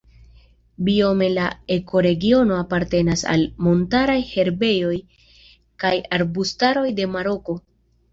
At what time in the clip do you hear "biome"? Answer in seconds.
0.85-1.25